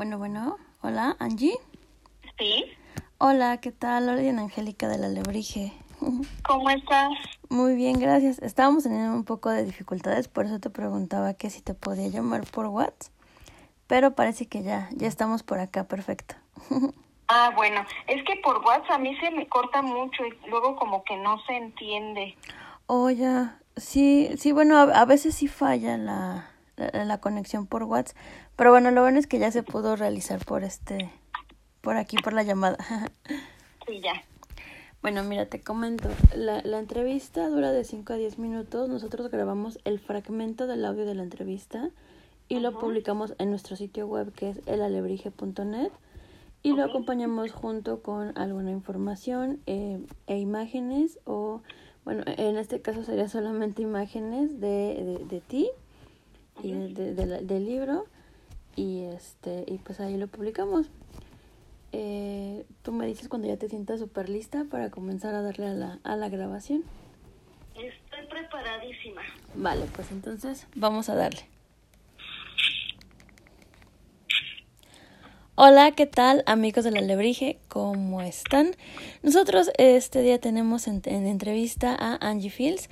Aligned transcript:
Bueno, 0.00 0.16
bueno, 0.16 0.56
hola, 0.80 1.14
Angie. 1.18 1.58
Sí. 2.38 2.64
Hola, 3.18 3.58
¿qué 3.58 3.70
tal? 3.70 4.18
Diana 4.18 4.40
Angélica 4.40 4.88
de 4.88 4.96
la 4.96 5.08
Lebrige. 5.08 5.74
¿Cómo 6.48 6.70
estás? 6.70 7.10
Muy 7.50 7.74
bien, 7.74 8.00
gracias. 8.00 8.38
Estábamos 8.38 8.84
teniendo 8.84 9.12
un 9.14 9.24
poco 9.24 9.50
de 9.50 9.62
dificultades, 9.62 10.26
por 10.26 10.46
eso 10.46 10.58
te 10.58 10.70
preguntaba 10.70 11.34
que 11.34 11.50
si 11.50 11.60
te 11.60 11.74
podía 11.74 12.08
llamar 12.08 12.50
por 12.50 12.64
WhatsApp, 12.68 13.12
pero 13.88 14.14
parece 14.14 14.48
que 14.48 14.62
ya, 14.62 14.88
ya 14.92 15.06
estamos 15.06 15.42
por 15.42 15.58
acá, 15.58 15.84
perfecto. 15.84 16.34
Ah, 17.32 17.52
bueno, 17.54 17.84
es 18.08 18.24
que 18.24 18.36
por 18.42 18.56
WhatsApp 18.64 18.92
a 18.92 18.98
mí 18.98 19.14
se 19.20 19.30
me 19.30 19.46
corta 19.48 19.82
mucho 19.82 20.24
y 20.24 20.48
luego 20.48 20.76
como 20.76 21.04
que 21.04 21.16
no 21.18 21.38
se 21.46 21.58
entiende. 21.58 22.36
Oh, 22.86 23.10
ya. 23.10 23.60
Sí, 23.76 24.30
sí, 24.36 24.50
bueno, 24.50 24.78
a, 24.78 24.82
a 24.82 25.04
veces 25.04 25.36
sí 25.36 25.46
falla 25.46 25.96
la, 25.96 26.50
la, 26.80 27.04
la 27.04 27.18
conexión 27.18 27.66
por 27.66 27.84
WhatsApp, 27.84 28.16
pero 28.56 28.70
bueno, 28.70 28.90
lo 28.90 29.02
bueno 29.02 29.18
es 29.18 29.26
que 29.26 29.38
ya 29.38 29.50
se 29.50 29.62
pudo 29.62 29.96
realizar 29.96 30.44
por 30.44 30.64
este, 30.64 31.10
por 31.80 31.96
aquí, 31.96 32.16
por 32.22 32.32
la 32.32 32.42
llamada. 32.42 32.78
Sí, 33.86 34.00
ya. 34.00 34.22
Bueno, 35.02 35.24
mira, 35.24 35.46
te 35.46 35.60
comento. 35.60 36.10
La, 36.36 36.60
la 36.62 36.78
entrevista 36.78 37.48
dura 37.48 37.72
de 37.72 37.82
5 37.82 38.12
a 38.12 38.16
10 38.16 38.38
minutos. 38.38 38.88
Nosotros 38.88 39.30
grabamos 39.30 39.80
el 39.84 39.98
fragmento 39.98 40.66
del 40.66 40.84
audio 40.84 41.06
de 41.06 41.14
la 41.14 41.22
entrevista 41.22 41.90
y 42.48 42.60
lo 42.60 42.78
publicamos 42.78 43.34
en 43.38 43.50
nuestro 43.50 43.76
sitio 43.76 44.06
web 44.06 44.32
que 44.32 44.50
es 44.50 44.60
elalebrije.net 44.66 45.90
y 46.62 46.72
lo 46.72 46.84
acompañamos 46.84 47.52
junto 47.52 48.02
con 48.02 48.36
alguna 48.36 48.70
información 48.70 49.60
eh, 49.66 50.04
e 50.26 50.38
imágenes 50.38 51.18
o, 51.24 51.62
bueno, 52.04 52.22
en 52.26 52.58
este 52.58 52.82
caso 52.82 53.02
sería 53.02 53.28
solamente 53.28 53.82
imágenes 53.82 54.60
de, 54.60 55.16
de, 55.20 55.24
de 55.24 55.40
ti 55.40 55.70
y 56.62 56.92
de- 56.94 57.14
de- 57.14 57.26
la- 57.26 57.40
del 57.40 57.64
libro 57.66 58.06
y 58.76 59.04
este 59.04 59.64
y 59.66 59.78
pues 59.78 60.00
ahí 60.00 60.16
lo 60.16 60.26
publicamos. 60.28 60.86
Eh, 61.92 62.64
tú 62.82 62.92
me 62.92 63.06
dices 63.06 63.28
cuando 63.28 63.48
ya 63.48 63.56
te 63.56 63.68
sientas 63.68 63.98
súper 63.98 64.28
lista 64.28 64.64
para 64.70 64.90
comenzar 64.90 65.34
a 65.34 65.42
darle 65.42 65.66
a 65.66 65.74
la, 65.74 65.98
a 66.04 66.16
la 66.16 66.28
grabación. 66.28 66.84
Estoy 67.74 68.26
preparadísima. 68.28 69.22
Vale, 69.54 69.86
pues 69.96 70.10
entonces 70.12 70.66
vamos 70.76 71.08
a 71.08 71.14
darle. 71.16 71.40
Hola, 75.56 75.90
¿qué 75.92 76.06
tal 76.06 76.42
amigos 76.46 76.84
de 76.84 76.90
la 76.90 77.00
Lebrige? 77.02 77.58
¿Cómo 77.68 78.22
están? 78.22 78.70
Nosotros 79.22 79.70
este 79.76 80.22
día 80.22 80.38
tenemos 80.40 80.86
en, 80.88 81.02
en 81.04 81.26
entrevista 81.26 81.94
a 81.98 82.16
Angie 82.26 82.48
Fields, 82.50 82.88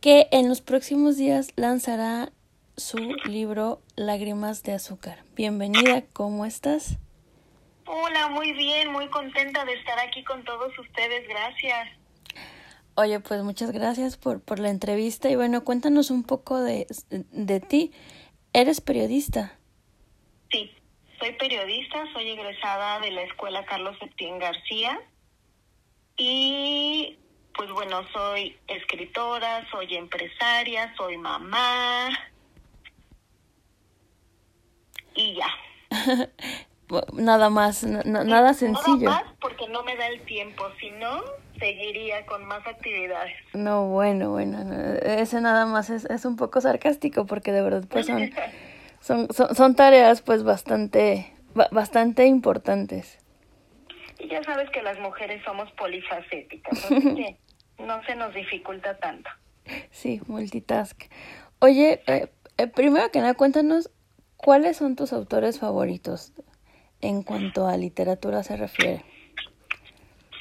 que 0.00 0.28
en 0.30 0.48
los 0.48 0.62
próximos 0.62 1.16
días 1.18 1.48
lanzará 1.56 2.32
su 2.76 2.98
libro 3.24 3.80
Lágrimas 3.96 4.62
de 4.62 4.72
Azúcar. 4.72 5.24
Bienvenida, 5.34 6.04
¿cómo 6.12 6.44
estás? 6.44 6.98
Hola, 7.86 8.28
muy 8.28 8.52
bien, 8.52 8.92
muy 8.92 9.08
contenta 9.08 9.64
de 9.64 9.74
estar 9.74 9.98
aquí 9.98 10.22
con 10.24 10.44
todos 10.44 10.78
ustedes, 10.78 11.26
gracias. 11.26 11.88
Oye, 12.94 13.20
pues 13.20 13.42
muchas 13.42 13.72
gracias 13.72 14.16
por, 14.16 14.42
por 14.42 14.58
la 14.58 14.70
entrevista 14.70 15.30
y 15.30 15.36
bueno, 15.36 15.64
cuéntanos 15.64 16.10
un 16.10 16.22
poco 16.22 16.60
de, 16.60 16.86
de 17.10 17.60
ti. 17.60 17.92
¿Eres 18.52 18.80
periodista? 18.80 19.58
Sí, 20.50 20.70
soy 21.18 21.32
periodista, 21.32 22.04
soy 22.12 22.30
egresada 22.30 23.00
de 23.00 23.10
la 23.10 23.22
Escuela 23.22 23.64
Carlos 23.64 23.96
Septién 24.00 24.38
García 24.38 25.00
y 26.16 27.18
pues 27.54 27.70
bueno, 27.70 28.06
soy 28.12 28.56
escritora, 28.66 29.66
soy 29.70 29.96
empresaria, 29.96 30.94
soy 30.96 31.16
mamá 31.16 32.10
y 35.16 35.34
ya. 35.34 35.48
Nada 37.14 37.50
más, 37.50 37.82
nada 37.84 38.54
sencillo. 38.54 39.10
Nada 39.10 39.24
más 39.24 39.34
porque 39.40 39.66
no 39.68 39.82
me 39.82 39.96
da 39.96 40.06
el 40.06 40.20
tiempo, 40.24 40.64
si 40.80 40.90
no, 40.92 41.20
seguiría 41.58 42.24
con 42.26 42.44
más 42.44 42.64
actividades. 42.66 43.34
No, 43.54 43.88
bueno, 43.88 44.30
bueno, 44.30 44.62
no, 44.62 44.94
ese 44.94 45.40
nada 45.40 45.66
más 45.66 45.90
es, 45.90 46.04
es 46.04 46.24
un 46.24 46.36
poco 46.36 46.60
sarcástico 46.60 47.26
porque 47.26 47.50
de 47.50 47.62
verdad 47.62 47.84
pues 47.90 48.06
son, 48.06 48.30
son, 49.00 49.26
son, 49.32 49.54
son 49.56 49.74
tareas 49.74 50.22
pues 50.22 50.44
bastante, 50.44 51.32
ba- 51.54 51.68
bastante 51.72 52.26
importantes. 52.26 53.18
Y 54.20 54.28
ya 54.28 54.42
sabes 54.44 54.70
que 54.70 54.80
las 54.82 54.98
mujeres 55.00 55.42
somos 55.44 55.70
polifacéticas, 55.72 56.84
así 56.84 57.00
que 57.16 57.36
no 57.78 58.00
se 58.04 58.14
nos 58.14 58.32
dificulta 58.32 58.96
tanto. 58.98 59.28
Sí, 59.90 60.20
multitask. 60.28 61.02
Oye, 61.58 62.00
eh, 62.06 62.28
eh, 62.58 62.66
primero 62.68 63.10
que 63.10 63.18
nada, 63.18 63.34
cuéntanos 63.34 63.90
cuáles 64.36 64.76
son 64.76 64.96
tus 64.96 65.12
autores 65.12 65.58
favoritos 65.58 66.32
en 67.00 67.22
cuanto 67.22 67.66
a 67.66 67.76
literatura 67.76 68.42
se 68.42 68.56
refiere. 68.56 69.04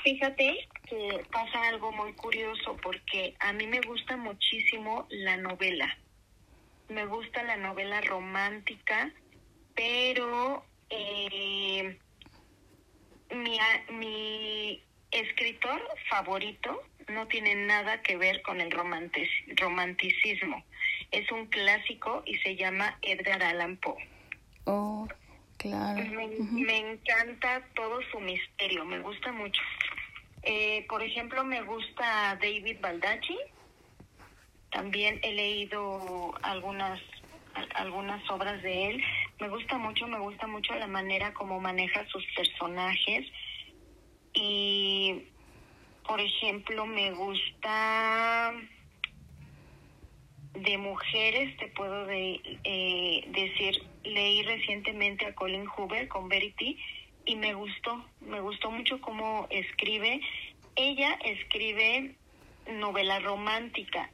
Fíjate 0.04 0.68
que 0.86 1.26
pasa 1.32 1.68
algo 1.70 1.92
muy 1.92 2.14
curioso 2.14 2.78
porque 2.82 3.36
a 3.40 3.54
mí 3.54 3.66
me 3.68 3.82
gusta 3.82 4.18
muchísimo 4.18 5.08
la 5.10 5.38
novela. 5.38 5.98
Me 6.90 7.06
gusta 7.08 7.42
la 7.44 7.58
novela 7.58 8.02
romántica, 8.02 9.12
pero 9.74 10.64
eh, 10.90 11.98
mi, 13.32 13.58
mi 13.90 14.84
escritor 15.10 15.82
favorito 16.10 16.80
no 17.08 17.28
tiene 17.28 17.56
nada 17.56 18.02
que 18.04 18.18
ver 18.18 18.44
con 18.44 18.62
el 18.62 18.72
romantic- 18.72 19.60
romanticismo. 19.60 20.64
Es 21.12 21.32
un 21.32 21.46
clásico 21.48 22.24
y 22.26 22.36
se 22.38 22.56
llama 22.56 22.98
Edgar 23.02 23.42
Allan 23.44 23.78
Poe. 23.78 24.08
Oh, 24.66 25.08
claro. 25.58 26.04
Me, 26.52 26.78
encanta 26.78 27.62
todo 27.76 28.00
su 28.12 28.20
misterio, 28.20 28.86
me 28.86 29.00
gusta 29.00 29.32
mucho. 29.32 29.62
Eh, 30.44 30.86
por 30.90 31.02
ejemplo, 31.02 31.44
me 31.44 31.62
gusta 31.62 32.36
David 32.42 32.78
Baldacci. 32.82 33.38
También 34.72 35.20
he 35.24 35.34
leído 35.34 36.34
algunas 36.42 37.00
a- 37.54 37.80
algunas 37.82 38.30
obras 38.30 38.62
de 38.62 38.90
él. 38.90 39.04
Me 39.40 39.48
gusta 39.48 39.78
mucho, 39.78 40.08
me 40.08 40.20
gusta 40.20 40.46
mucho 40.48 40.76
la 40.76 40.88
manera 40.88 41.34
como 41.34 41.60
maneja 41.60 42.06
sus 42.10 42.26
personajes. 42.36 43.26
Y, 44.34 45.30
por 46.06 46.20
ejemplo, 46.20 46.86
me 46.86 47.12
gusta 47.12 48.54
de 50.56 50.78
mujeres, 50.78 51.56
te 51.58 51.68
puedo 51.68 52.06
de- 52.06 52.40
eh, 52.64 53.24
decir, 53.28 53.82
leí 54.04 54.42
recientemente 54.44 55.26
a 55.26 55.36
Colin 55.36 55.66
Hoover 55.68 56.08
con 56.08 56.30
Verity 56.30 56.80
y 57.26 57.36
me 57.36 57.54
gustó, 57.54 58.06
me 58.22 58.40
gustó 58.40 58.72
mucho 58.72 59.02
cómo 59.02 59.48
escribe. 59.50 60.22
Ella 60.76 61.18
escribe 61.24 62.16
novela 62.68 63.20
romántica, 63.20 64.10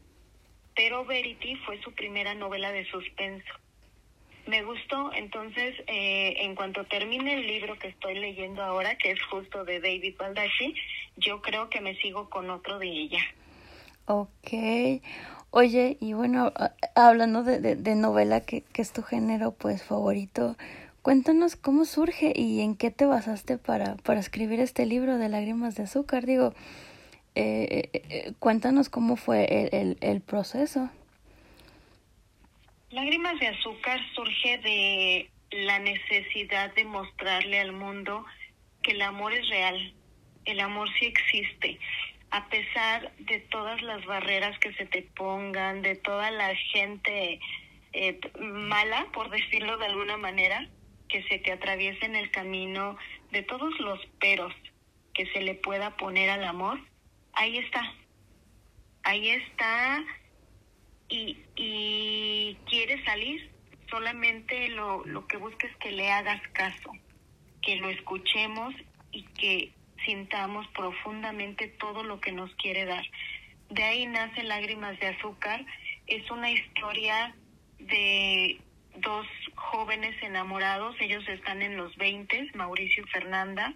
pero 0.76 1.06
Verity 1.06 1.56
fue 1.58 1.82
su 1.82 1.94
primera 1.94 2.34
novela 2.34 2.72
de 2.72 2.86
suspenso. 2.86 3.52
Me 4.48 4.64
gustó, 4.64 5.14
entonces, 5.14 5.76
eh, 5.88 6.34
en 6.40 6.56
cuanto 6.56 6.84
termine 6.86 7.36
el 7.36 7.46
libro 7.46 7.78
que 7.78 7.90
estoy 7.90 8.16
leyendo 8.16 8.64
ahora, 8.64 8.98
que 8.98 9.12
es 9.12 9.22
justo 9.24 9.64
de 9.66 9.80
David 9.80 10.16
Baldacci, 10.18 10.74
yo 11.18 11.42
creo 11.42 11.70
que 11.70 11.80
me 11.82 11.96
sigo 11.98 12.30
con 12.30 12.50
otro 12.50 12.80
de 12.80 12.88
ella. 12.88 13.24
Ok. 14.06 15.02
Oye, 15.52 15.98
y 16.00 16.14
bueno, 16.14 16.54
a- 16.56 16.74
hablando 16.96 17.44
de, 17.44 17.60
de, 17.60 17.76
de 17.76 17.96
novela, 17.96 18.42
que, 18.42 18.62
que 18.62 18.82
es 18.82 18.94
tu 18.94 19.04
género 19.04 19.52
pues 19.52 19.84
favorito, 19.84 20.56
cuéntanos 21.02 21.58
cómo 21.58 21.84
surge 21.86 22.32
y 22.36 22.62
en 22.62 22.76
qué 22.78 22.90
te 22.90 23.06
basaste 23.06 23.58
para, 23.58 23.96
para 23.98 24.20
escribir 24.22 24.62
este 24.62 24.86
libro 24.86 25.18
de 25.18 25.28
Lágrimas 25.28 25.76
de 25.76 25.84
Azúcar. 25.84 26.26
Digo, 26.26 26.54
eh, 27.36 27.90
eh, 27.94 28.02
eh, 28.10 28.34
cuéntanos 28.40 28.88
cómo 28.90 29.18
fue 29.18 29.46
el, 29.46 29.70
el, 29.74 29.98
el 30.00 30.22
proceso. 30.22 30.90
Lágrimas 32.92 33.38
de 33.40 33.48
azúcar 33.48 34.00
surge 34.16 34.58
de 34.60 35.30
la 35.52 35.80
necesidad 35.80 36.74
de 36.76 36.86
mostrarle 36.86 37.60
al 37.60 37.74
mundo 37.74 38.26
que 38.84 38.92
el 38.92 39.02
amor 39.02 39.34
es 39.34 39.48
real, 39.50 39.94
el 40.46 40.60
amor 40.62 40.88
sí 40.98 41.06
existe, 41.06 41.78
a 42.32 42.48
pesar 42.48 43.12
de 43.18 43.40
todas 43.40 43.82
las 43.82 44.06
barreras 44.06 44.58
que 44.60 44.74
se 44.74 44.86
te 44.86 45.02
pongan, 45.02 45.82
de 45.82 45.96
toda 45.96 46.32
la 46.32 46.56
gente 46.56 47.40
eh, 47.92 48.20
mala, 48.40 49.08
por 49.14 49.30
decirlo 49.30 49.78
de 49.78 49.88
alguna 49.88 50.16
manera, 50.16 50.68
que 51.10 51.24
se 51.24 51.40
te 51.40 51.52
atraviesa 51.52 52.06
en 52.06 52.16
el 52.16 52.32
camino, 52.32 52.98
de 53.32 53.44
todos 53.44 53.78
los 53.82 54.00
peros 54.20 54.54
que 55.14 55.26
se 55.28 55.42
le 55.42 55.56
pueda 55.56 55.98
poner 55.98 56.30
al 56.30 56.46
amor, 56.46 56.80
ahí 57.34 57.58
está, 57.58 57.94
ahí 59.04 59.30
está. 59.30 60.02
Y, 61.10 61.38
y 61.58 62.58
quiere 62.66 63.04
salir, 63.04 63.52
solamente 63.90 64.70
lo, 64.70 65.06
lo 65.06 65.28
que 65.28 65.36
busca 65.36 65.68
es 65.68 65.76
que 65.76 65.92
le 65.92 66.10
hagas 66.10 66.42
caso, 66.54 66.94
que 67.62 67.76
lo 67.76 67.90
escuchemos 67.90 68.74
y 69.12 69.24
que 69.24 69.74
sintamos 70.06 70.68
profundamente 70.70 71.68
todo 71.68 72.04
lo 72.04 72.20
que 72.20 72.32
nos 72.32 72.54
quiere 72.56 72.86
dar. 72.86 73.06
De 73.70 73.84
ahí 73.84 74.06
nace 74.06 74.44
Lágrimas 74.44 75.00
de 75.00 75.08
Azúcar, 75.08 75.66
es 76.08 76.30
una 76.30 76.52
historia 76.52 77.36
de, 77.80 78.60
dos 78.98 79.26
jóvenes 79.56 80.16
enamorados, 80.22 80.96
ellos 81.00 81.28
están 81.28 81.62
en 81.62 81.78
los 81.78 81.96
20, 81.98 82.52
Mauricio 82.56 83.04
y 83.06 83.10
Fernanda. 83.10 83.74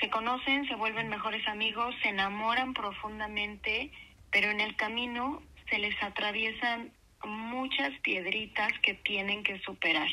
Se 0.00 0.10
conocen, 0.10 0.66
se 0.68 0.74
vuelven 0.74 1.08
mejores 1.08 1.46
amigos, 1.48 1.94
se 2.02 2.08
enamoran 2.08 2.74
profundamente, 2.74 3.90
pero 4.30 4.50
en 4.50 4.60
el 4.60 4.76
camino 4.76 5.42
se 5.70 5.78
les 5.78 6.00
atraviesan 6.02 6.92
muchas 7.24 7.98
piedritas 8.00 8.72
que 8.82 8.94
tienen 8.94 9.42
que 9.42 9.58
superar. 9.60 10.08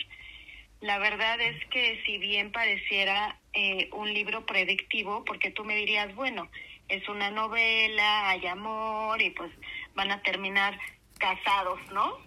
La 0.84 0.98
verdad 0.98 1.40
es 1.40 1.66
que 1.68 2.04
si 2.06 2.18
bien 2.18 2.52
pareciera 2.52 3.38
eh, 3.54 3.88
un 3.94 4.14
libro 4.14 4.46
predictivo, 4.46 5.24
porque 5.24 5.50
tú 5.50 5.64
me 5.64 5.78
dirías, 5.78 6.14
bueno, 6.14 6.50
es 6.90 7.08
una 7.08 7.32
novela, 7.32 8.28
hay 8.28 8.46
amor 8.48 9.22
y 9.22 9.30
pues 9.30 9.50
van 9.96 10.12
a 10.12 10.22
terminar 10.24 10.78
casados, 11.20 11.80
¿no? 11.94 12.18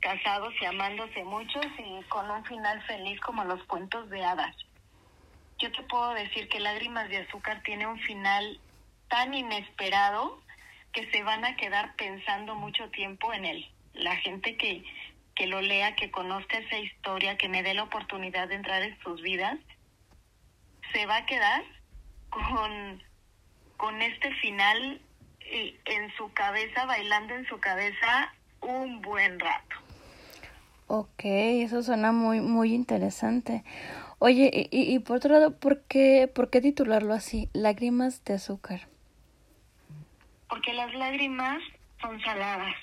Casados 0.00 0.52
y 0.60 0.64
amándose 0.64 1.22
muchos 1.22 1.64
y 1.78 2.02
con 2.08 2.28
un 2.28 2.44
final 2.46 2.82
feliz 2.82 3.20
como 3.20 3.44
los 3.44 3.62
cuentos 3.62 4.10
de 4.10 4.24
hadas. 4.24 4.56
Yo 5.60 5.70
te 5.70 5.84
puedo 5.84 6.12
decir 6.14 6.48
que 6.48 6.58
Lágrimas 6.58 7.08
de 7.10 7.18
Azúcar 7.18 7.62
tiene 7.62 7.86
un 7.86 8.00
final 8.00 8.58
tan 9.06 9.32
inesperado 9.34 10.42
que 10.92 11.08
se 11.12 11.22
van 11.22 11.44
a 11.44 11.54
quedar 11.54 11.94
pensando 11.94 12.56
mucho 12.56 12.90
tiempo 12.90 13.32
en 13.32 13.44
él. 13.44 13.70
La 13.94 14.16
gente 14.16 14.56
que, 14.56 14.82
que 15.40 15.46
lo 15.46 15.62
lea, 15.62 15.96
que 15.96 16.10
conozca 16.10 16.58
esa 16.58 16.76
historia, 16.76 17.38
que 17.38 17.48
me 17.48 17.62
dé 17.62 17.72
la 17.72 17.84
oportunidad 17.84 18.46
de 18.48 18.56
entrar 18.56 18.82
en 18.82 18.98
sus 19.00 19.22
vidas, 19.22 19.58
se 20.92 21.06
va 21.06 21.16
a 21.16 21.24
quedar 21.24 21.62
con, 22.28 23.02
con 23.78 24.02
este 24.02 24.34
final 24.34 25.00
eh, 25.40 25.80
en 25.86 26.14
su 26.18 26.30
cabeza, 26.34 26.84
bailando 26.84 27.34
en 27.34 27.46
su 27.46 27.58
cabeza 27.58 28.34
un 28.60 29.00
buen 29.00 29.40
rato. 29.40 29.76
Ok, 30.88 31.24
eso 31.24 31.82
suena 31.82 32.12
muy, 32.12 32.42
muy 32.42 32.74
interesante. 32.74 33.64
Oye, 34.18 34.68
y, 34.70 34.94
y, 34.94 34.98
por 34.98 35.16
otro 35.16 35.32
lado, 35.32 35.58
¿por 35.58 35.80
qué, 35.84 36.30
¿por 36.34 36.50
qué 36.50 36.60
titularlo 36.60 37.14
así? 37.14 37.48
Lágrimas 37.54 38.22
de 38.26 38.34
azúcar. 38.34 38.88
Porque 40.50 40.74
las 40.74 40.92
lágrimas 40.92 41.62
son 42.02 42.20
saladas. 42.20 42.76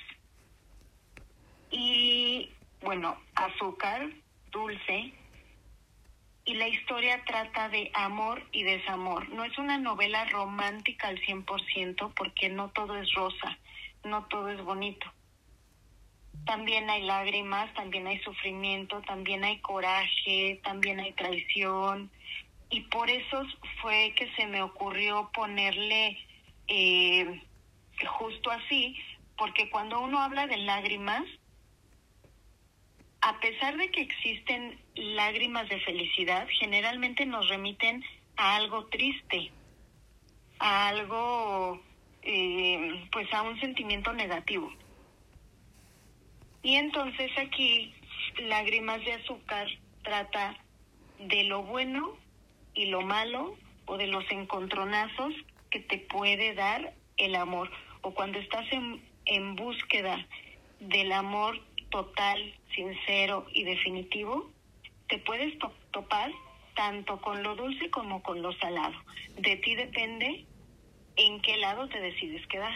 Y 1.71 2.51
bueno, 2.81 3.17
azúcar, 3.35 4.09
dulce, 4.51 5.13
y 6.47 6.53
la 6.53 6.69
historia 6.69 7.21
trata 7.25 7.67
de 7.67 7.91
amor 7.93 8.41
y 8.53 8.63
desamor. 8.63 9.27
No 9.29 9.43
es 9.43 9.57
una 9.57 9.77
novela 9.77 10.23
romántica 10.25 11.09
al 11.09 11.19
100% 11.19 12.13
porque 12.15 12.47
no 12.47 12.69
todo 12.69 12.95
es 12.95 13.11
rosa, 13.13 13.57
no 14.05 14.23
todo 14.27 14.47
es 14.47 14.63
bonito. 14.63 15.11
También 16.45 16.89
hay 16.89 17.03
lágrimas, 17.03 17.73
también 17.73 18.07
hay 18.07 18.19
sufrimiento, 18.19 19.01
también 19.01 19.43
hay 19.43 19.59
coraje, 19.59 20.61
también 20.63 21.01
hay 21.01 21.11
traición. 21.11 22.09
Y 22.69 22.81
por 22.83 23.09
eso 23.09 23.45
fue 23.81 24.13
que 24.15 24.33
se 24.35 24.47
me 24.47 24.61
ocurrió 24.61 25.29
ponerle 25.33 26.17
eh, 26.69 27.41
justo 28.19 28.51
así, 28.51 28.97
porque 29.37 29.69
cuando 29.69 29.99
uno 29.99 30.21
habla 30.21 30.47
de 30.47 30.55
lágrimas, 30.55 31.25
a 33.27 33.41
pesar 33.41 33.75
de 33.75 33.91
que 33.91 33.99
existen 33.99 34.79
lágrimas 34.95 35.67
de 35.67 35.81
felicidad, 35.81 36.47
generalmente 36.61 37.25
nos 37.25 37.49
remiten 37.49 38.01
a 38.37 38.55
algo 38.55 38.85
triste, 38.85 39.51
a 40.59 40.87
algo, 40.87 41.81
eh, 42.21 43.05
pues 43.11 43.27
a 43.33 43.41
un 43.41 43.59
sentimiento 43.59 44.13
negativo. 44.13 44.71
Y 46.63 46.75
entonces 46.75 47.29
aquí, 47.37 47.93
lágrimas 48.43 49.03
de 49.03 49.15
azúcar 49.15 49.67
trata 50.03 50.55
de 51.19 51.43
lo 51.43 51.63
bueno 51.63 52.15
y 52.75 52.85
lo 52.85 53.01
malo 53.01 53.57
o 53.87 53.97
de 53.97 54.07
los 54.07 54.23
encontronazos 54.31 55.33
que 55.69 55.81
te 55.81 55.97
puede 55.97 56.53
dar 56.53 56.93
el 57.17 57.35
amor. 57.35 57.69
O 58.03 58.13
cuando 58.13 58.39
estás 58.39 58.71
en, 58.71 59.03
en 59.25 59.57
búsqueda 59.57 60.25
del 60.79 61.11
amor 61.11 61.66
total, 61.89 62.53
sincero 62.75 63.45
y 63.53 63.63
definitivo, 63.63 64.51
te 65.09 65.19
puedes 65.19 65.57
topar 65.91 66.31
tanto 66.75 67.19
con 67.21 67.41
lo 67.43 67.55
dulce 67.55 67.89
como 67.89 68.21
con 68.21 68.41
lo 68.41 68.53
salado. 68.53 68.93
De 69.37 69.55
ti 69.57 69.75
depende 69.75 70.45
en 71.15 71.41
qué 71.41 71.57
lado 71.57 71.87
te 71.89 71.99
decides 71.99 72.45
quedar. 72.47 72.75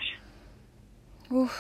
Uf, 1.29 1.53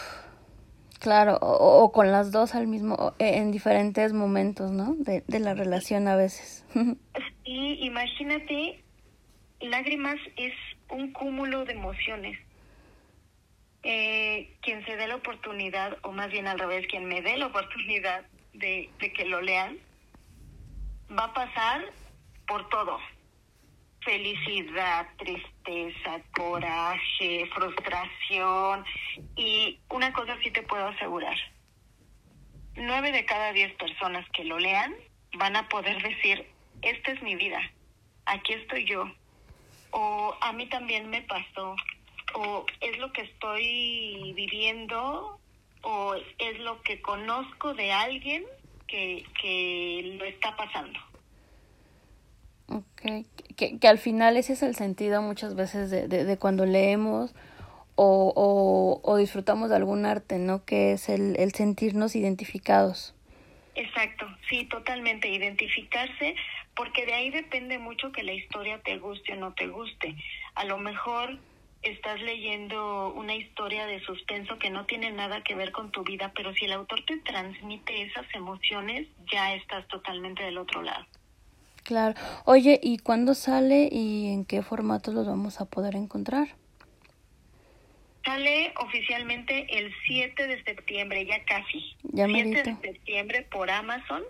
claro, 0.99 1.37
o, 1.41 1.91
con 1.91 2.11
las 2.11 2.31
dos 2.31 2.55
al 2.55 2.67
mismo, 2.67 3.13
e, 3.19 3.37
en 3.37 3.51
diferentes 3.51 4.11
momentos, 4.13 4.71
¿no? 4.71 4.95
De, 4.95 5.23
de 5.27 5.39
la 5.39 5.53
relación 5.53 6.07
a 6.07 6.15
veces. 6.15 6.65
sí, 6.73 7.77
imagínate, 7.81 8.83
lágrimas 9.61 10.17
es 10.35 10.53
un 10.89 11.13
cúmulo 11.13 11.63
de 11.65 11.73
emociones 11.73 12.37
eh, 13.83 14.55
quien 14.61 14.85
se 14.85 14.95
dé 14.95 15.07
la 15.07 15.15
oportunidad, 15.15 15.97
o 16.03 16.11
más 16.11 16.31
bien 16.31 16.47
al 16.47 16.59
revés, 16.59 16.87
quien 16.87 17.05
me 17.05 17.21
dé 17.21 17.37
la 17.37 17.47
oportunidad 17.47 18.25
de, 18.53 18.89
de 18.99 19.13
que 19.13 19.25
lo 19.25 19.41
lean, 19.41 19.77
va 21.17 21.25
a 21.25 21.33
pasar 21.33 21.85
por 22.47 22.67
todo. 22.69 22.99
Felicidad, 24.03 25.07
tristeza, 25.17 26.21
coraje, 26.35 27.45
frustración. 27.53 28.83
Y 29.35 29.79
una 29.89 30.11
cosa 30.11 30.37
sí 30.43 30.51
te 30.51 30.63
puedo 30.63 30.87
asegurar. 30.87 31.37
Nueve 32.75 33.11
de 33.11 33.25
cada 33.25 33.53
diez 33.53 33.73
personas 33.75 34.25
que 34.31 34.43
lo 34.43 34.57
lean 34.57 34.95
van 35.37 35.55
a 35.55 35.67
poder 35.69 36.01
decir, 36.01 36.47
esta 36.81 37.11
es 37.11 37.21
mi 37.21 37.35
vida, 37.35 37.59
aquí 38.25 38.53
estoy 38.53 38.85
yo. 38.85 39.05
O 39.91 40.35
a 40.41 40.53
mí 40.53 40.67
también 40.67 41.09
me 41.09 41.21
pasó, 41.21 41.75
o 42.33 42.65
es 42.79 42.97
lo 42.97 43.11
que 43.11 43.21
estoy 43.21 44.33
viviendo 44.35 45.39
o 45.83 46.15
es 46.37 46.59
lo 46.59 46.81
que 46.81 47.01
conozco 47.01 47.73
de 47.73 47.91
alguien 47.91 48.43
que, 48.87 49.23
que 49.41 50.15
lo 50.17 50.25
está 50.25 50.55
pasando. 50.55 50.99
Ok, 52.67 53.25
que, 53.57 53.79
que 53.79 53.87
al 53.87 53.97
final 53.97 54.37
ese 54.37 54.53
es 54.53 54.63
el 54.63 54.75
sentido 54.75 55.21
muchas 55.21 55.55
veces 55.55 55.89
de, 55.89 56.07
de, 56.07 56.23
de 56.23 56.37
cuando 56.37 56.65
leemos 56.65 57.33
o, 57.95 58.33
o, 58.35 59.01
o, 59.03 59.17
disfrutamos 59.17 59.69
de 59.69 59.75
algún 59.75 60.05
arte, 60.05 60.39
¿no? 60.39 60.63
Que 60.63 60.93
es 60.93 61.09
el, 61.09 61.35
el 61.37 61.51
sentirnos 61.53 62.15
identificados. 62.15 63.13
Exacto, 63.75 64.25
sí, 64.49 64.65
totalmente, 64.65 65.29
identificarse, 65.29 66.35
porque 66.75 67.05
de 67.05 67.13
ahí 67.13 67.29
depende 67.29 67.77
mucho 67.77 68.11
que 68.11 68.23
la 68.23 68.33
historia 68.33 68.79
te 68.81 68.97
guste 68.97 69.33
o 69.33 69.35
no 69.35 69.53
te 69.53 69.67
guste. 69.67 70.15
A 70.55 70.65
lo 70.65 70.77
mejor 70.77 71.37
estás 71.81 72.21
leyendo 72.21 73.13
una 73.13 73.35
historia 73.35 73.85
de 73.85 73.99
suspenso 74.01 74.57
que 74.59 74.69
no 74.69 74.85
tiene 74.85 75.11
nada 75.11 75.43
que 75.43 75.55
ver 75.55 75.71
con 75.71 75.91
tu 75.91 76.03
vida, 76.03 76.31
pero 76.35 76.53
si 76.53 76.65
el 76.65 76.73
autor 76.73 77.03
te 77.05 77.17
transmite 77.17 78.03
esas 78.03 78.25
emociones, 78.33 79.07
ya 79.31 79.55
estás 79.55 79.87
totalmente 79.87 80.43
del 80.43 80.57
otro 80.57 80.83
lado. 80.83 81.05
Claro. 81.83 82.13
Oye, 82.45 82.79
¿y 82.81 82.99
cuándo 82.99 83.33
sale 83.33 83.89
y 83.91 84.31
en 84.31 84.45
qué 84.45 84.61
formato 84.61 85.11
los 85.11 85.25
vamos 85.25 85.59
a 85.59 85.65
poder 85.65 85.95
encontrar? 85.95 86.49
Sale 88.23 88.71
oficialmente 88.77 89.65
el 89.79 89.91
7 90.05 90.45
de 90.45 90.63
septiembre, 90.63 91.25
ya 91.25 91.43
casi. 91.43 91.95
Ya 92.03 92.27
7 92.27 92.63
de 92.63 92.77
septiembre 92.81 93.47
por 93.51 93.71
Amazon 93.71 94.21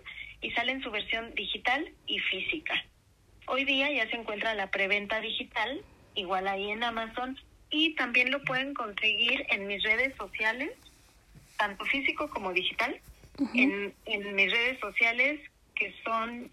y 0.41 0.51
sale 0.51 0.72
en 0.72 0.81
su 0.81 0.89
versión 0.91 1.36
digital 1.36 1.91
y 2.08 2.20
física. 2.20 2.74
Hoy 3.48 3.65
día 3.65 3.91
ya 3.91 4.10
se 4.10 4.15
encuentra 4.15 4.55
la 4.55 4.72
preventa 4.72 5.20
digital 5.20 5.84
igual 6.15 6.47
ahí 6.47 6.71
en 6.71 6.83
Amazon 6.83 7.37
y 7.69 7.95
también 7.95 8.31
lo 8.31 8.43
pueden 8.43 8.73
conseguir 8.73 9.45
en 9.49 9.67
mis 9.67 9.81
redes 9.83 10.15
sociales, 10.17 10.71
tanto 11.57 11.85
físico 11.85 12.29
como 12.29 12.51
digital, 12.53 12.99
uh 13.37 13.45
-huh. 13.45 13.49
en, 13.53 13.93
en 14.05 14.35
mis 14.35 14.51
redes 14.51 14.79
sociales 14.79 15.39
que 15.75 15.93
son 16.03 16.51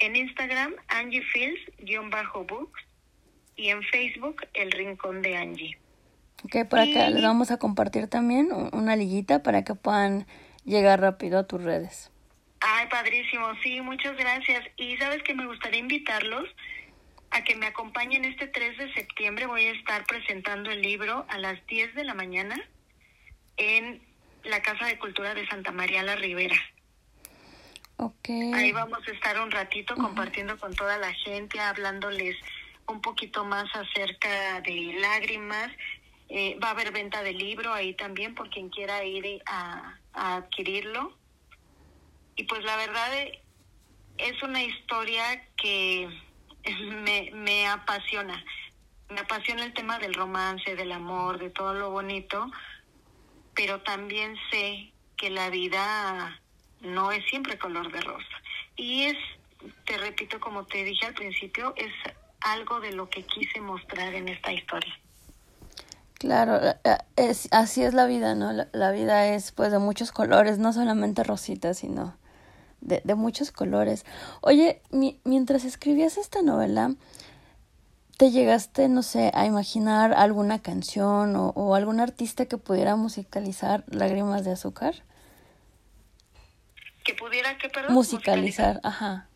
en 0.00 0.16
Instagram 0.16 0.74
Angie 0.88 1.22
Fields-books 1.22 2.80
y 3.56 3.68
en 3.68 3.82
Facebook 3.84 4.42
El 4.54 4.72
Rincón 4.72 5.22
de 5.22 5.36
Angie. 5.36 5.78
Ok, 6.44 6.68
por 6.68 6.78
acá 6.80 7.08
y... 7.08 7.14
les 7.14 7.22
vamos 7.22 7.50
a 7.50 7.58
compartir 7.58 8.08
también 8.08 8.50
una 8.72 8.96
liguita 8.96 9.42
para 9.42 9.62
que 9.62 9.74
puedan 9.74 10.26
llegar 10.64 11.00
rápido 11.00 11.38
a 11.38 11.46
tus 11.46 11.62
redes. 11.62 12.10
Ay, 12.60 12.86
padrísimo, 12.88 13.46
sí, 13.62 13.80
muchas 13.80 14.16
gracias. 14.16 14.64
Y 14.76 14.96
sabes 14.96 15.22
que 15.22 15.34
me 15.34 15.46
gustaría 15.46 15.80
invitarlos 15.80 16.48
a 17.30 17.44
que 17.44 17.54
me 17.56 17.66
acompañen 17.66 18.24
este 18.24 18.48
3 18.48 18.78
de 18.78 18.92
septiembre. 18.94 19.46
Voy 19.46 19.64
a 19.64 19.72
estar 19.72 20.04
presentando 20.04 20.70
el 20.70 20.82
libro 20.82 21.26
a 21.28 21.38
las 21.38 21.64
10 21.66 21.94
de 21.94 22.04
la 22.04 22.14
mañana 22.14 22.56
en 23.56 24.02
la 24.44 24.62
Casa 24.62 24.86
de 24.86 24.98
Cultura 24.98 25.34
de 25.34 25.46
Santa 25.46 25.70
María 25.70 26.02
la 26.02 26.16
Ribera. 26.16 26.56
Okay. 27.96 28.52
Ahí 28.54 28.72
vamos 28.72 29.06
a 29.06 29.10
estar 29.10 29.38
un 29.40 29.50
ratito 29.50 29.94
uh 29.94 29.98
-huh. 29.98 30.02
compartiendo 30.02 30.58
con 30.58 30.74
toda 30.74 30.96
la 30.98 31.12
gente, 31.12 31.60
hablándoles 31.60 32.36
un 32.86 33.00
poquito 33.00 33.44
más 33.44 33.68
acerca 33.74 34.60
de 34.62 34.96
lágrimas. 34.98 35.70
Eh, 36.28 36.58
va 36.62 36.68
a 36.68 36.70
haber 36.70 36.92
venta 36.92 37.22
de 37.22 37.32
libro 37.32 37.72
ahí 37.72 37.94
también 37.94 38.34
por 38.34 38.48
quien 38.50 38.70
quiera 38.70 39.04
ir 39.04 39.42
a, 39.46 39.98
a 40.12 40.36
adquirirlo. 40.36 41.16
y 42.36 42.44
pues 42.44 42.64
la 42.64 42.76
verdad 42.76 43.10
es 44.16 44.42
una 44.42 44.62
historia 44.62 45.46
que 45.56 46.08
me, 47.04 47.30
me 47.34 47.66
apasiona. 47.66 48.42
Me 49.08 49.20
apasiona 49.20 49.64
el 49.64 49.74
tema 49.74 49.98
del 49.98 50.14
romance, 50.14 50.76
del 50.76 50.92
amor, 50.92 51.38
de 51.38 51.50
todo 51.50 51.74
lo 51.74 51.90
bonito, 51.90 52.48
pero 53.54 53.80
también 53.80 54.36
sé 54.50 54.92
que 55.16 55.30
la 55.30 55.50
vida 55.50 56.40
no 56.80 57.12
es 57.12 57.24
siempre 57.28 57.58
color 57.58 57.90
de 57.92 58.00
rosa. 58.00 58.42
Y 58.76 59.02
es, 59.04 59.16
te 59.84 59.98
repito, 59.98 60.38
como 60.40 60.64
te 60.64 60.84
dije 60.84 61.06
al 61.06 61.14
principio, 61.14 61.74
es 61.76 61.92
algo 62.40 62.80
de 62.80 62.92
lo 62.92 63.08
que 63.10 63.22
quise 63.24 63.60
mostrar 63.60 64.14
en 64.14 64.28
esta 64.28 64.52
historia. 64.52 64.94
Claro, 66.14 66.56
eh, 66.62 66.76
eh, 66.84 66.98
es, 67.16 67.48
así 67.50 67.82
es 67.82 67.94
la 67.94 68.06
vida, 68.06 68.34
¿no? 68.34 68.52
La, 68.52 68.90
vida 68.92 69.28
es 69.28 69.52
pues 69.52 69.72
de 69.72 69.78
muchos 69.78 70.12
colores, 70.12 70.58
no 70.58 70.72
solamente 70.72 71.24
rositas, 71.24 71.78
sino 71.78 72.16
de, 72.80 73.00
de 73.04 73.14
muchos 73.14 73.52
colores. 73.52 74.04
Oye, 74.40 74.82
mientras 75.24 75.64
escribías 75.64 76.18
esta 76.18 76.42
novela, 76.42 76.94
¿te 78.16 78.30
llegaste, 78.30 78.88
no 78.88 79.02
sé, 79.02 79.30
a 79.34 79.46
imaginar 79.46 80.12
alguna 80.14 80.60
canción 80.60 81.36
o, 81.36 81.50
o 81.50 81.74
algún 81.74 82.00
artista 82.00 82.46
que 82.46 82.58
pudiera 82.58 82.96
musicalizar 82.96 83.84
Lágrimas 83.88 84.44
de 84.44 84.52
Azúcar? 84.52 84.94
¿Que 87.04 87.14
pudiera, 87.14 87.56
qué, 87.58 87.68
perdón? 87.68 87.94
musicalizar, 87.94 88.80
ajá. 88.82 89.30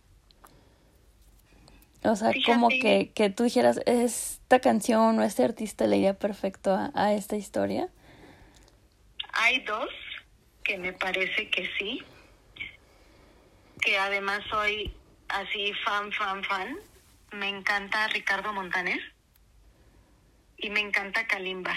O 2.04 2.16
sea, 2.16 2.32
como 2.44 2.68
que, 2.68 3.12
que 3.14 3.30
tú 3.30 3.44
dijeras, 3.44 3.80
esta 3.86 4.60
canción 4.60 5.18
o 5.18 5.22
este 5.22 5.42
artista 5.42 5.86
le 5.86 5.96
iría 5.96 6.12
perfecto 6.12 6.78
a, 6.94 7.14
esta 7.14 7.36
historia. 7.36 7.88
Hay 9.32 9.60
dos 9.60 9.88
que 10.62 10.76
me 10.76 10.92
parece 10.92 11.48
que 11.48 11.66
sí, 11.78 12.02
que 13.84 13.98
además 13.98 14.42
soy 14.48 14.92
así 15.28 15.72
fan, 15.84 16.10
fan, 16.12 16.42
fan. 16.44 16.76
Me 17.32 17.48
encanta 17.48 18.08
Ricardo 18.08 18.52
Montaner 18.52 19.00
y 20.56 20.70
me 20.70 20.80
encanta 20.80 21.26
Kalimba. 21.26 21.74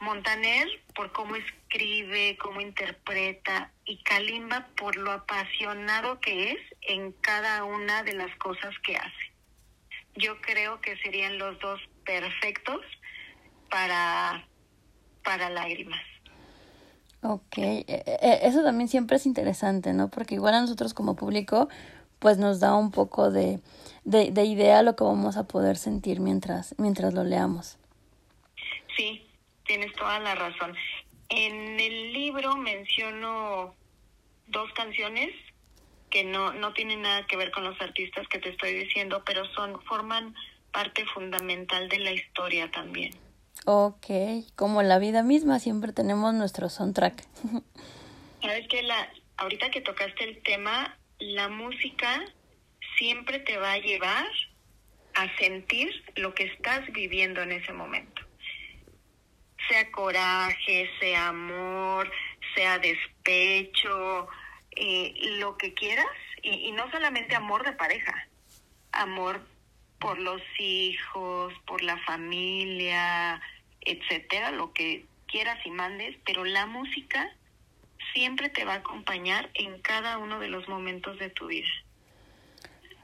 Montaner 0.00 0.66
por 0.94 1.12
cómo 1.12 1.36
escribe, 1.36 2.36
cómo 2.38 2.60
interpreta 2.60 3.70
y 3.84 4.02
Kalimba 4.02 4.68
por 4.76 4.96
lo 4.96 5.12
apasionado 5.12 6.18
que 6.18 6.52
es 6.52 6.58
en 6.80 7.12
cada 7.12 7.64
una 7.64 8.02
de 8.02 8.14
las 8.14 8.34
cosas 8.38 8.74
que 8.82 8.96
hace. 8.96 9.32
Yo 10.16 10.40
creo 10.40 10.80
que 10.80 10.96
serían 10.98 11.38
los 11.38 11.58
dos 11.60 11.80
perfectos 12.04 12.80
para, 13.70 14.46
para 15.22 15.50
lágrimas. 15.50 16.11
Ok, 17.22 17.58
e, 17.58 17.84
e, 17.86 18.38
eso 18.42 18.62
también 18.64 18.88
siempre 18.88 19.16
es 19.16 19.26
interesante, 19.26 19.92
¿no? 19.92 20.08
Porque 20.08 20.34
igual 20.34 20.54
a 20.54 20.60
nosotros 20.60 20.92
como 20.92 21.14
público, 21.14 21.68
pues 22.18 22.38
nos 22.38 22.60
da 22.60 22.74
un 22.74 22.90
poco 22.90 23.30
de, 23.30 23.60
de, 24.04 24.30
de 24.32 24.44
idea 24.44 24.82
lo 24.82 24.96
que 24.96 25.04
vamos 25.04 25.36
a 25.36 25.46
poder 25.46 25.76
sentir 25.76 26.20
mientras, 26.20 26.74
mientras 26.78 27.14
lo 27.14 27.24
leamos. 27.24 27.78
Sí, 28.96 29.24
tienes 29.64 29.92
toda 29.94 30.18
la 30.18 30.34
razón. 30.34 30.74
En 31.28 31.80
el 31.80 32.12
libro 32.12 32.56
menciono 32.56 33.74
dos 34.48 34.72
canciones 34.74 35.30
que 36.10 36.24
no, 36.24 36.52
no 36.52 36.74
tienen 36.74 37.02
nada 37.02 37.26
que 37.26 37.36
ver 37.36 37.50
con 37.52 37.64
los 37.64 37.80
artistas 37.80 38.28
que 38.28 38.38
te 38.38 38.50
estoy 38.50 38.74
diciendo, 38.74 39.22
pero 39.24 39.46
son, 39.54 39.80
forman 39.82 40.34
parte 40.70 41.06
fundamental 41.06 41.88
de 41.88 41.98
la 42.00 42.12
historia 42.12 42.70
también. 42.70 43.12
Ok, 43.64 44.06
como 44.56 44.82
la 44.82 44.98
vida 44.98 45.22
misma, 45.22 45.58
siempre 45.58 45.92
tenemos 45.92 46.34
nuestro 46.34 46.68
soundtrack. 46.68 47.24
Sabes 48.42 48.66
que 48.68 48.82
la, 48.82 49.08
ahorita 49.36 49.70
que 49.70 49.80
tocaste 49.80 50.24
el 50.24 50.42
tema, 50.42 50.98
la 51.18 51.48
música 51.48 52.24
siempre 52.98 53.38
te 53.38 53.56
va 53.56 53.72
a 53.72 53.78
llevar 53.78 54.26
a 55.14 55.36
sentir 55.36 55.90
lo 56.16 56.34
que 56.34 56.44
estás 56.44 56.90
viviendo 56.92 57.42
en 57.42 57.52
ese 57.52 57.72
momento. 57.72 58.22
Sea 59.68 59.90
coraje, 59.92 60.90
sea 60.98 61.28
amor, 61.28 62.10
sea 62.54 62.78
despecho, 62.78 64.28
eh, 64.72 65.14
lo 65.38 65.56
que 65.56 65.74
quieras 65.74 66.06
y, 66.42 66.72
no 66.72 66.90
solamente 66.90 67.36
amor 67.36 67.64
de 67.64 67.72
pareja, 67.72 68.26
amor 68.90 69.40
por 70.02 70.18
los 70.18 70.42
hijos, 70.58 71.54
por 71.64 71.82
la 71.82 71.96
familia, 71.98 73.40
etcétera, 73.80 74.50
lo 74.50 74.72
que 74.72 75.06
quieras 75.28 75.64
y 75.64 75.70
mandes, 75.70 76.16
pero 76.26 76.44
la 76.44 76.66
música 76.66 77.30
siempre 78.12 78.48
te 78.48 78.64
va 78.64 78.74
a 78.74 78.78
acompañar 78.78 79.48
en 79.54 79.80
cada 79.80 80.18
uno 80.18 80.40
de 80.40 80.48
los 80.48 80.68
momentos 80.68 81.18
de 81.20 81.30
tu 81.30 81.46
vida. 81.46 81.68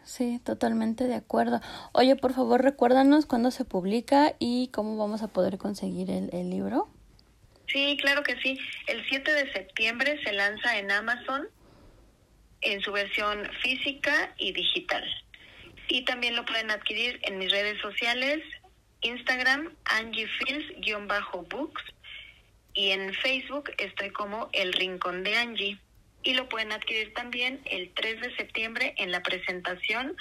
Sí, 0.02 0.40
totalmente 0.44 1.04
de 1.04 1.14
acuerdo. 1.14 1.60
Oye, 1.92 2.16
por 2.16 2.32
favor, 2.32 2.62
recuérdanos 2.62 3.26
cuándo 3.26 3.52
se 3.52 3.64
publica 3.64 4.34
y 4.40 4.68
cómo 4.72 4.96
vamos 4.96 5.22
a 5.22 5.28
poder 5.28 5.56
conseguir 5.56 6.10
el, 6.10 6.30
el 6.32 6.50
libro. 6.50 6.88
Sí, 7.68 7.96
claro 8.00 8.22
que 8.24 8.36
sí. 8.40 8.58
El 8.86 9.06
7 9.08 9.32
de 9.32 9.52
septiembre 9.52 10.18
se 10.24 10.32
lanza 10.32 10.78
en 10.78 10.90
Amazon 10.90 11.46
en 12.62 12.80
su 12.80 12.90
versión 12.90 13.48
física 13.62 14.34
y 14.36 14.52
digital. 14.52 15.04
Y 15.88 16.04
también 16.04 16.36
lo 16.36 16.44
pueden 16.44 16.70
adquirir 16.70 17.18
en 17.22 17.38
mis 17.38 17.50
redes 17.50 17.80
sociales, 17.80 18.44
Instagram, 19.00 19.74
AngieFeels-Books, 19.84 21.82
y 22.74 22.90
en 22.90 23.12
Facebook 23.14 23.70
estoy 23.78 24.10
como 24.10 24.48
El 24.52 24.72
Rincón 24.72 25.24
de 25.24 25.36
Angie. 25.36 25.80
Y 26.22 26.34
lo 26.34 26.48
pueden 26.48 26.72
adquirir 26.72 27.12
también 27.14 27.60
el 27.64 27.92
3 27.94 28.20
de 28.20 28.36
septiembre 28.36 28.94
en 28.98 29.10
la 29.10 29.22
presentación. 29.22 30.16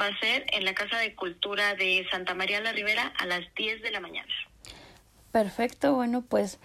Va 0.00 0.06
a 0.06 0.18
ser 0.18 0.46
en 0.52 0.64
la 0.64 0.74
Casa 0.74 0.98
de 0.98 1.14
Cultura 1.14 1.74
de 1.74 2.06
Santa 2.10 2.34
María 2.34 2.60
la 2.60 2.72
Ribera 2.72 3.12
a 3.18 3.26
las 3.26 3.42
10 3.54 3.82
de 3.82 3.90
la 3.90 4.00
mañana. 4.00 4.32
Perfecto, 5.32 5.94
bueno, 5.94 6.22
pues 6.22 6.58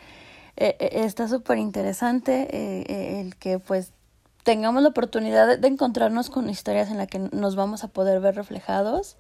eh, 0.58 0.78
eh, 0.80 0.90
está 1.04 1.28
súper 1.28 1.58
interesante 1.58 2.48
eh, 2.52 3.20
el 3.20 3.36
que 3.36 3.60
pues 3.60 3.92
tengamos 4.46 4.84
la 4.84 4.90
oportunidad 4.90 5.58
de, 5.58 5.68
encontrarnos 5.68 6.30
con 6.30 6.50
historias 6.52 6.92
en 6.92 6.98
las 6.98 7.08
que 7.08 7.18
nos 7.18 7.56
vamos 7.56 7.84
a 7.84 7.88
poder 7.88 8.20
ver 8.22 8.36
reflejados. 8.36 9.18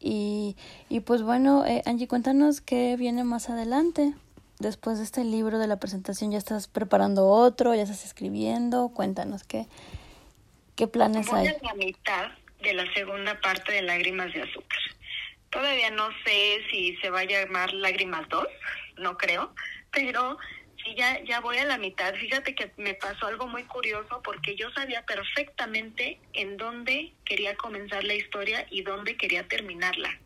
Y, 0.00 0.56
y 0.88 1.00
pues 1.00 1.22
bueno, 1.22 1.64
eh, 1.64 1.82
Angie, 1.86 2.08
cuéntanos 2.08 2.60
qué 2.60 2.96
viene 2.96 3.22
más 3.22 3.48
adelante. 3.50 4.14
Después 4.58 4.98
de 4.98 5.04
este 5.04 5.22
libro 5.22 5.60
de 5.60 5.68
la 5.68 5.78
presentación, 5.78 6.32
¿ya 6.32 6.38
estás 6.38 6.66
preparando 6.66 7.28
otro? 7.28 7.72
¿Ya 7.76 7.82
estás 7.82 8.04
escribiendo? 8.04 8.88
Cuéntanos 8.88 9.44
qué, 9.44 9.68
qué 10.74 10.88
planes 10.88 11.32
hay. 11.32 11.54
la 11.62 11.74
mitad 11.74 12.26
de 12.60 12.74
la 12.74 12.92
segunda 12.94 13.40
parte 13.40 13.72
de 13.72 13.82
Lágrimas 13.82 14.34
de 14.34 14.42
Azúcar. 14.42 14.80
Todavía 15.50 15.90
no 15.92 16.08
sé 16.24 16.58
si 16.68 16.96
se 16.96 17.10
va 17.10 17.20
a 17.20 17.24
llamar 17.24 17.72
Lágrimas 17.72 18.28
2, 18.28 18.44
no 18.98 19.16
creo, 19.16 19.54
pero 19.92 20.36
ya, 20.96 21.22
ya 21.24 21.40
voy 21.40 21.58
a 21.58 21.64
la 21.64 21.78
mitad. 21.78 22.14
Fíjate 22.14 22.54
que 22.54 22.70
me 22.76 22.94
pasó 22.94 23.26
algo 23.26 23.46
muy 23.46 23.64
curioso 23.64 24.20
porque 24.22 24.56
yo 24.56 24.70
sabía 24.70 25.04
perfectamente 25.04 26.20
en 26.32 26.56
dónde 26.56 27.12
quería 27.24 27.56
comenzar 27.56 28.04
la 28.04 28.14
historia 28.14 28.66
y 28.70 28.82
dónde 28.82 29.16
quería 29.16 29.46
terminarla. 29.48 30.18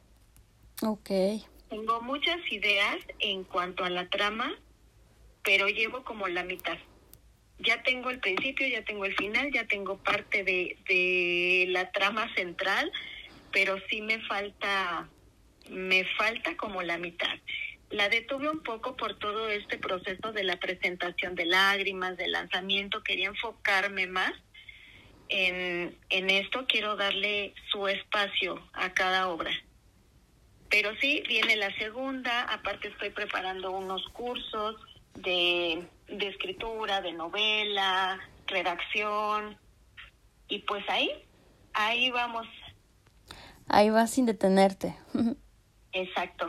Ok. 0.83 1.11
Tengo 1.69 2.01
muchas 2.03 2.41
ideas 2.51 2.97
en 3.19 3.45
cuanto 3.45 3.85
a 3.85 3.91
la 3.91 4.09
trama, 4.09 4.53
pero 5.43 5.69
llevo 5.69 6.05
como 6.05 6.29
la 6.29 6.45
mitad. 6.45 6.79
Ya 7.59 7.83
tengo 7.83 8.11
el 8.11 8.19
principio, 8.19 8.67
ya 8.67 8.85
tengo 8.85 9.05
el 9.05 9.15
final, 9.17 9.53
ya 9.53 9.67
tengo 9.67 9.97
parte 9.99 10.43
de, 10.43 10.77
de 10.89 11.67
la 11.69 11.91
trama 11.93 12.33
central, 12.35 12.91
pero 13.53 13.77
sí 13.89 14.03
me 14.03 14.21
falta, 14.27 15.09
me 15.71 16.05
falta 16.17 16.57
como 16.57 16.83
la 16.83 16.99
mitad 16.99 17.39
la 17.93 18.09
detuve 18.09 18.49
un 18.49 18.63
poco 18.63 18.97
por 18.97 19.19
todo 19.19 19.49
este 19.49 19.79
proceso 19.79 20.33
de 20.33 20.45
la 20.45 20.57
presentación 20.57 21.35
de 21.35 21.45
lágrimas, 21.45 22.17
del 22.17 22.33
lanzamiento, 22.33 23.03
quería 23.03 23.29
enfocarme 23.29 24.07
más 24.07 24.33
en, 25.29 25.97
en 26.09 26.31
esto, 26.31 26.65
quiero 26.67 26.97
darle 26.97 27.55
su 27.71 27.87
espacio 27.89 28.67
a 28.73 28.93
cada 28.95 29.29
obra. 29.29 29.51
Pero 30.71 30.91
sí, 31.01 31.23
viene 31.29 31.57
la 31.57 31.71
segunda, 31.77 32.45
aparte 32.45 32.89
estoy 32.89 33.11
preparando 33.11 33.71
unos 33.73 34.09
cursos 34.09 34.77
de, 35.15 35.87
de 36.09 36.29
escritura, 36.29 37.03
de 37.03 37.13
novela, 37.13 38.19
redacción, 38.47 39.59
y 40.49 40.61
pues 40.61 40.83
ahí, 40.89 41.11
ahí 41.75 42.11
vamos. 42.11 42.47
Ahí 43.69 43.91
vas 43.91 44.11
sin 44.11 44.25
detenerte. 44.25 44.97
Exacto 45.93 46.49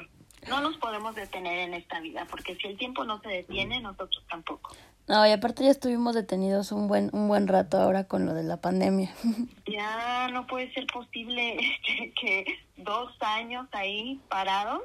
no 0.50 0.62
nos 0.62 0.78
podemos 0.78 1.16
detener 1.16 1.60
en 1.60 1.74
esta 1.74 2.00
vida, 2.00 2.26
porque 2.30 2.56
si 2.56 2.68
el 2.68 2.78
tiempo 2.78 3.04
no 3.04 3.20
se 3.22 3.30
detiene, 3.30 3.82
nosotros 3.82 4.24
tampoco. 4.30 4.76
No, 5.08 5.28
y 5.28 5.32
aparte 5.32 5.66
ya 5.66 5.72
estuvimos 5.72 6.16
detenidos 6.16 6.72
un 6.72 6.88
buen 6.88 7.10
un 7.12 7.28
buen 7.28 7.50
rato 7.50 7.78
ahora 7.78 8.06
con 8.06 8.26
lo 8.26 8.34
de 8.34 8.44
la 8.44 8.58
pandemia. 8.58 9.14
Ya 9.66 10.28
no 10.32 10.46
puede 10.46 10.72
ser 10.74 10.86
posible 10.88 11.58
que, 12.22 12.46
dos 12.78 13.12
años 13.22 13.68
ahí 13.72 14.22
parados. 14.30 14.84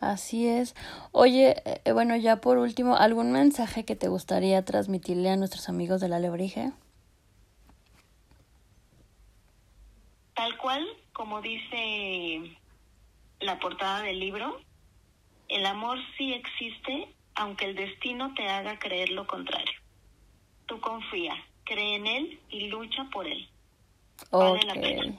Así 0.00 0.48
es. 0.48 0.74
Oye, 1.12 1.62
eh, 1.64 1.92
bueno, 1.92 2.16
ya 2.16 2.40
por 2.40 2.58
último, 2.58 2.96
¿algún 2.96 3.32
mensaje 3.32 3.84
que 3.84 3.96
te 3.96 4.08
gustaría 4.08 4.64
transmitirle 4.64 5.30
a 5.30 5.36
nuestros 5.36 5.68
amigos 5.68 6.00
de 6.00 6.08
la 6.08 6.18
Lebrige? 6.18 6.72
Tal 10.34 10.58
cual, 10.58 10.84
como 11.14 11.40
dice 11.40 12.58
la 13.40 13.58
portada 13.58 14.02
del 14.02 14.20
libro, 14.20 14.60
el 15.48 15.64
amor 15.64 15.98
sí 16.18 16.34
existe, 16.34 17.08
aunque 17.34 17.64
el 17.64 17.76
destino 17.76 18.34
te 18.34 18.48
haga 18.48 18.78
creer 18.78 19.10
lo 19.10 19.26
contrario. 19.26 19.80
Tú 20.66 20.80
confía, 20.80 21.34
cree 21.64 21.96
en 21.96 22.06
él 22.06 22.40
y 22.50 22.68
lucha 22.68 23.08
por 23.12 23.26
él. 23.26 23.48
Vale 24.30 24.62
la 24.64 24.74
pena. 24.74 25.18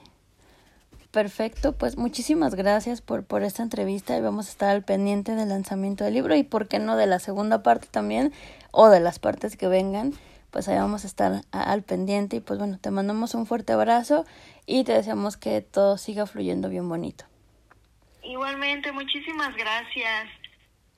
Perfecto, 1.10 1.72
pues 1.72 1.96
muchísimas 1.96 2.54
gracias 2.54 3.00
por, 3.00 3.24
por 3.24 3.42
esta 3.42 3.62
entrevista 3.62 4.16
y 4.18 4.20
vamos 4.20 4.48
a 4.48 4.50
estar 4.50 4.68
al 4.68 4.84
pendiente 4.84 5.34
del 5.34 5.48
lanzamiento 5.48 6.04
del 6.04 6.12
libro 6.12 6.36
y 6.36 6.42
por 6.42 6.68
qué 6.68 6.78
no 6.78 6.96
de 6.96 7.06
la 7.06 7.20
segunda 7.20 7.62
parte 7.62 7.88
también 7.90 8.34
o 8.70 8.90
de 8.90 9.00
las 9.00 9.18
partes 9.18 9.56
que 9.56 9.66
vengan, 9.66 10.12
pues 10.56 10.68
ahí 10.68 10.76
vamos 10.78 11.04
a 11.04 11.06
estar 11.06 11.42
al 11.52 11.82
pendiente 11.82 12.36
y 12.36 12.40
pues 12.40 12.58
bueno, 12.58 12.78
te 12.78 12.90
mandamos 12.90 13.34
un 13.34 13.44
fuerte 13.44 13.74
abrazo 13.74 14.24
y 14.64 14.84
te 14.84 14.94
deseamos 14.94 15.36
que 15.36 15.60
todo 15.60 15.98
siga 15.98 16.24
fluyendo 16.24 16.70
bien 16.70 16.88
bonito. 16.88 17.26
Igualmente, 18.22 18.90
muchísimas 18.90 19.54
gracias. 19.54 20.30